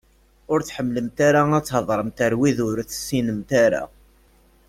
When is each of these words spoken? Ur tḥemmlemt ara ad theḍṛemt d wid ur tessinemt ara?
Ur 0.51 0.59
tḥemmlemt 0.61 1.17
ara 1.27 1.41
ad 1.57 1.65
theḍṛemt 1.67 2.19
d 2.31 2.33
wid 2.39 2.57
ur 2.67 2.77
tessinemt 2.89 3.51
ara? 3.65 3.83